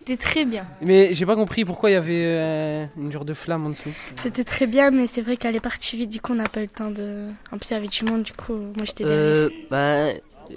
[0.00, 0.66] C'était très bien.
[0.80, 3.90] Mais j'ai pas compris pourquoi il y avait euh, une genre de flamme en dessous.
[4.16, 6.60] C'était très bien, mais c'est vrai qu'elle est partie vite, du coup on n'a pas
[6.60, 7.26] eu le temps de.
[7.52, 9.04] En plus, il y avait du monde, du coup, moi j'étais.
[9.06, 10.08] Euh, bah,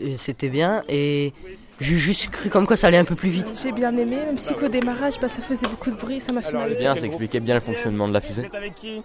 [0.02, 1.34] euh, c'était bien et
[1.79, 3.52] j'ai juste cru comme quoi ça allait un peu plus vite.
[3.62, 6.41] J'ai bien aimé, même si qu'au démarrage, bah, ça faisait beaucoup de bruit, ça m'a
[6.41, 8.41] fait bien, ça expliquait bien le fonctionnement de la fusée.
[8.41, 9.02] Vous êtes avec qui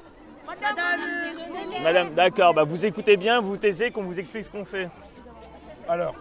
[1.82, 4.89] Madame, d'accord, bah vous écoutez bien, vous taisez qu'on vous explique ce qu'on fait.
[5.89, 6.14] Alors,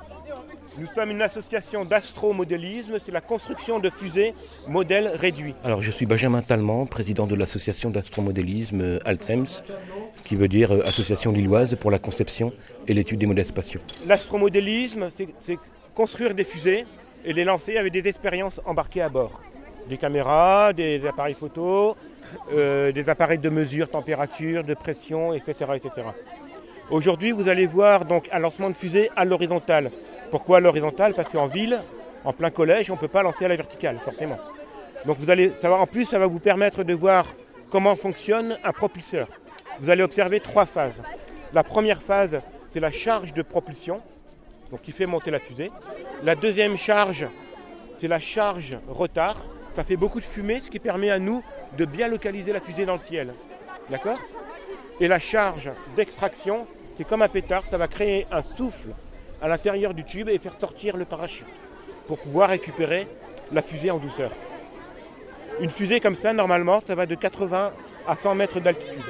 [0.77, 4.33] nous sommes une association d'astromodélisme, c'est la construction de fusées
[4.67, 5.55] modèles réduits.
[5.63, 9.47] Alors, je suis Benjamin Tallement, président de l'association d'astromodélisme euh, Altems,
[10.23, 12.54] qui veut dire euh, Association lilloise pour la conception
[12.87, 13.82] et l'étude des modèles spatiaux.
[14.07, 15.09] L'astromodélisme,
[15.45, 15.57] c'est-
[15.95, 16.85] construire des fusées
[17.25, 19.41] et les lancer avec des expériences embarquées à bord.
[19.89, 21.96] Des caméras, des appareils photo,
[22.54, 25.54] euh, des appareils de mesure température, de pression, etc.
[25.75, 25.89] etc.
[26.91, 29.89] Aujourd'hui, vous allez voir donc un lancement de fusée à l'horizontale.
[30.31, 31.81] Pourquoi l'horizontale Parce qu'en ville,
[32.23, 34.38] en plein collège, on ne peut pas lancer à la verticale, forcément.
[35.05, 37.25] Donc vous allez savoir, en plus, ça va vous permettre de voir
[37.69, 39.27] comment fonctionne un propulseur.
[39.79, 40.95] Vous allez observer trois phases.
[41.53, 42.41] La première phase,
[42.73, 44.02] c'est la charge de propulsion,
[44.71, 45.71] donc qui fait monter la fusée.
[46.23, 47.27] La deuxième charge,
[47.99, 49.45] c'est la charge retard.
[49.75, 51.43] Ça fait beaucoup de fumée, ce qui permet à nous
[51.77, 53.33] de bien localiser la fusée dans le ciel.
[53.89, 54.19] D'accord?
[54.99, 58.89] Et la charge d'extraction, c'est comme un pétard, ça va créer un souffle
[59.41, 61.47] à l'intérieur du tube et faire sortir le parachute
[62.07, 63.07] pour pouvoir récupérer
[63.52, 64.31] la fusée en douceur.
[65.59, 67.73] Une fusée comme ça, normalement, ça va de 80
[68.08, 69.03] à 100 mètres d'altitude.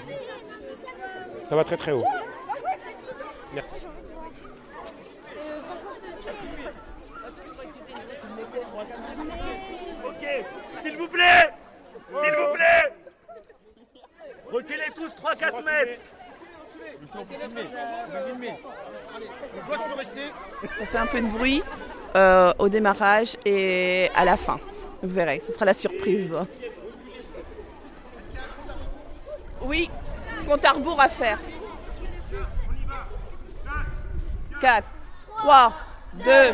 [1.50, 2.04] Ça va très très haut.
[3.54, 3.70] Merci.
[10.06, 10.46] Ok,
[10.82, 11.50] s'il vous plaît
[12.10, 12.94] S'il vous plaît
[14.52, 16.02] Reculez tous 3-4 mètres
[20.78, 21.64] Ça fait un peu de bruit
[22.16, 24.60] euh, au démarrage et à la fin.
[25.02, 26.34] Vous verrez, ce sera la surprise.
[29.62, 29.90] Oui,
[30.48, 31.40] compte à rebours à faire.
[34.62, 34.84] 4,
[35.40, 35.74] 3,
[36.26, 36.54] 2, 1.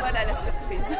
[0.00, 0.96] Voilà la surprise.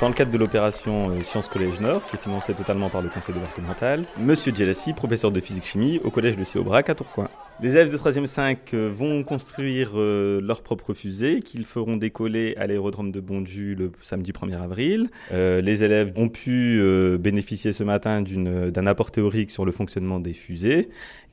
[0.00, 3.10] Dans le cadre de l'opération euh, Sciences Collège Nord, qui est financée totalement par le
[3.10, 7.28] conseil départemental, Monsieur Djelassi, professeur de physique-chimie au collège de Céaubrac à Tourcoing.
[7.60, 12.54] Les élèves de 3e 5 euh, vont construire euh, leur propre fusée qu'ils feront décoller
[12.56, 15.10] à l'aérodrome de Bondu le samedi 1er avril.
[15.30, 16.80] Les élèves ont pu
[17.18, 20.88] bénéficier ce matin d'un apport théorique sur le fonctionnement des fusées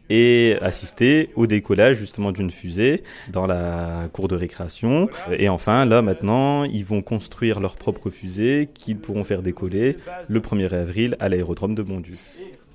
[0.09, 5.09] et assister au décollage justement d'une fusée dans la cour de récréation.
[5.31, 9.97] Et enfin, là maintenant, ils vont construire leur propre fusée qu'ils pourront faire décoller
[10.27, 12.17] le 1er avril à l'aérodrome de Bondu.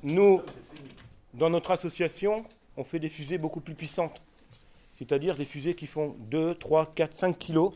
[0.02, 0.40] Nous,
[1.34, 2.44] dans notre association,
[2.76, 4.22] on fait des fusées beaucoup plus puissantes.
[4.98, 7.72] C'est-à-dire des fusées qui font 2, 3, 4, 5 kilos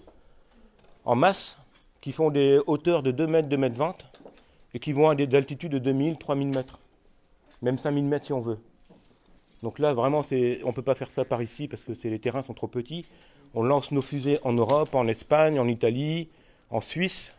[1.04, 1.58] en masse,
[2.00, 3.94] qui font des hauteurs de 2 mètres, 2 mètres 20,
[4.74, 6.78] et qui vont à des altitudes de 2000, 3000 mètres.
[7.62, 8.58] Même 5000 mètres si on veut.
[9.62, 12.10] Donc là, vraiment, c'est- on ne peut pas faire ça par ici parce que c'est-
[12.10, 13.04] les terrains sont trop petits.
[13.54, 16.28] On lance nos fusées en Europe, en Espagne, en Italie,
[16.70, 17.34] en Suisse.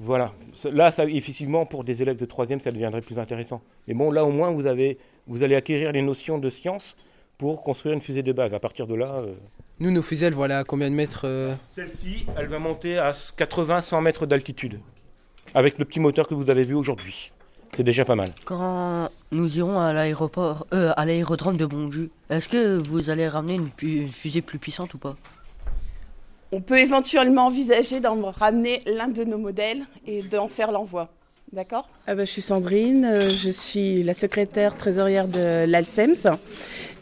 [0.00, 0.32] Voilà.
[0.72, 3.60] Là, ça, effectivement, pour des élèves de troisième, ça deviendrait plus intéressant.
[3.86, 6.96] Mais bon, là, au moins, vous, avez, vous allez acquérir les notions de science
[7.38, 8.52] pour construire une fusée de base.
[8.54, 9.34] À partir de là, euh,
[9.80, 13.12] Nous, nos fusées, elles voilà à combien de mètres euh celle-ci, elle va monter à
[13.36, 14.78] 80-100 mètres d'altitude.
[15.52, 17.30] Avec le petit moteur que vous avez vu aujourd'hui.
[17.76, 18.28] C'est déjà pas mal.
[18.44, 23.54] Quand nous irons à l'aéroport, euh, à l'aérodrome de Bondu, est-ce que vous allez ramener
[23.54, 25.16] une, pu- une fusée plus puissante ou pas?
[26.52, 31.08] On peut éventuellement envisager d'en ramener l'un de nos modèles et d'en faire l'envoi.
[31.52, 31.88] D'accord?
[32.06, 36.36] Ah bah, je suis Sandrine, euh, je suis la secrétaire trésorière de l'ALSEMS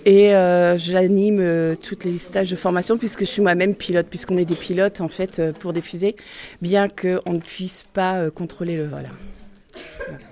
[0.05, 4.37] et euh, j'anime euh, tous les stages de formation puisque je suis moi-même pilote, puisqu'on
[4.39, 6.17] est des pilotes en fait pour des fusées,
[6.61, 9.09] bien qu'on ne puisse pas euh, contrôler le vol.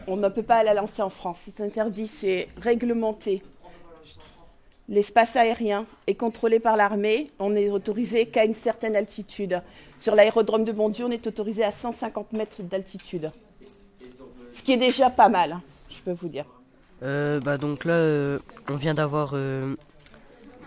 [0.06, 1.41] On ne peut pas la lancer en France.
[1.44, 3.42] C'est interdit, c'est réglementé.
[4.88, 7.30] L'espace aérien est contrôlé par l'armée.
[7.38, 9.62] On n'est autorisé qu'à une certaine altitude.
[10.00, 13.30] Sur l'aérodrome de Bondieu, on est autorisé à 150 mètres d'altitude.
[14.50, 15.59] Ce qui est déjà pas mal,
[15.91, 16.44] je peux vous dire.
[17.03, 18.38] euh, bah donc là, euh,
[18.68, 19.76] on vient d'avoir euh,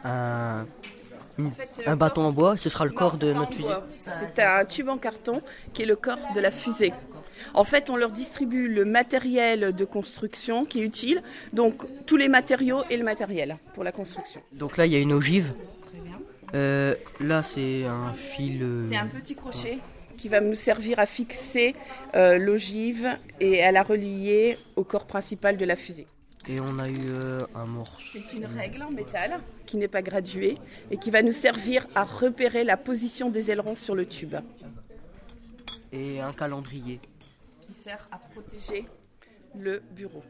[0.06, 0.66] un,
[1.38, 1.52] une-
[1.96, 2.56] bâton en bois.
[2.56, 3.68] Ce sera le Non, corps de notre fusée.
[4.34, 5.42] C'est un tube en carton
[5.74, 6.94] qui est le corps de la fusée.
[7.54, 11.22] En fait, on leur distribue le matériel de construction qui est utile,
[11.54, 14.42] donc tous les matériaux et le matériel pour la construction.
[14.52, 15.54] Donc là, il y a une ogive.
[16.56, 18.62] Euh, là, c'est un fil.
[18.62, 19.80] euh, C'est un petit crochet
[20.18, 21.74] qui va nous servir à fixer
[22.16, 23.08] euh, l'ogive
[23.40, 26.06] et à la relier au corps principal de la fusée.
[26.48, 27.98] Et on a eu euh, un morceau.
[28.12, 30.58] C'est une règle en métal qui n'est pas graduée
[30.92, 34.36] et qui va nous servir à repérer la position des ailerons sur le tube.
[35.92, 37.00] Et un calendrier.
[37.66, 38.86] Qui sert à protéger
[39.56, 40.22] le bureau.